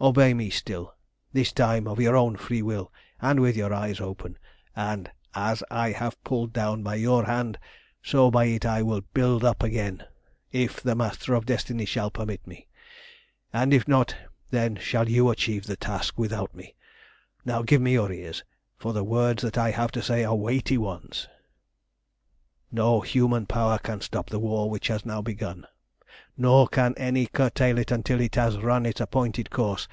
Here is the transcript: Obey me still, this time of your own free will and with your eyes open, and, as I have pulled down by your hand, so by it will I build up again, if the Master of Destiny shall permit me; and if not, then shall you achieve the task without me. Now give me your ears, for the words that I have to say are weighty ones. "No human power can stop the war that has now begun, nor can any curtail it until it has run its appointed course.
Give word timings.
Obey 0.00 0.34
me 0.34 0.50
still, 0.50 0.94
this 1.32 1.50
time 1.50 1.88
of 1.88 1.98
your 1.98 2.14
own 2.14 2.36
free 2.36 2.60
will 2.60 2.92
and 3.22 3.40
with 3.40 3.56
your 3.56 3.72
eyes 3.72 4.00
open, 4.02 4.36
and, 4.76 5.10
as 5.34 5.62
I 5.70 5.92
have 5.92 6.22
pulled 6.24 6.52
down 6.52 6.82
by 6.82 6.96
your 6.96 7.24
hand, 7.24 7.58
so 8.02 8.30
by 8.30 8.44
it 8.46 8.64
will 8.66 8.98
I 8.98 9.12
build 9.14 9.44
up 9.46 9.62
again, 9.62 10.02
if 10.52 10.82
the 10.82 10.94
Master 10.94 11.32
of 11.32 11.46
Destiny 11.46 11.86
shall 11.86 12.10
permit 12.10 12.46
me; 12.46 12.68
and 13.50 13.72
if 13.72 13.88
not, 13.88 14.14
then 14.50 14.76
shall 14.76 15.08
you 15.08 15.30
achieve 15.30 15.64
the 15.66 15.76
task 15.76 16.18
without 16.18 16.54
me. 16.54 16.74
Now 17.46 17.62
give 17.62 17.80
me 17.80 17.92
your 17.92 18.12
ears, 18.12 18.44
for 18.76 18.92
the 18.92 19.04
words 19.04 19.42
that 19.42 19.56
I 19.56 19.70
have 19.70 19.90
to 19.92 20.02
say 20.02 20.22
are 20.22 20.36
weighty 20.36 20.76
ones. 20.76 21.28
"No 22.70 23.00
human 23.00 23.46
power 23.46 23.78
can 23.78 24.02
stop 24.02 24.28
the 24.28 24.40
war 24.40 24.70
that 24.74 24.86
has 24.88 25.06
now 25.06 25.22
begun, 25.22 25.66
nor 26.36 26.66
can 26.66 26.92
any 26.96 27.26
curtail 27.26 27.78
it 27.78 27.92
until 27.92 28.20
it 28.20 28.34
has 28.34 28.56
run 28.58 28.84
its 28.86 29.00
appointed 29.00 29.48
course. 29.50 29.86